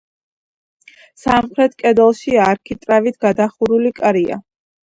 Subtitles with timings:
[1.25, 4.43] სამხრეთ კედელში არქიტრავით გადახურული კარია.